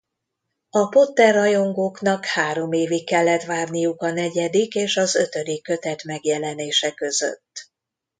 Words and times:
A 0.69 0.87
Potter-rajongóknak 0.87 2.25
három 2.25 2.71
évig 2.71 3.05
kellett 3.05 3.43
várniuk 3.43 4.01
a 4.01 4.11
negyedik 4.11 4.75
és 4.75 4.97
az 4.97 5.15
ötödik 5.15 5.63
kötet 5.63 6.03
megjelenése 6.03 6.91
között. 6.93 7.69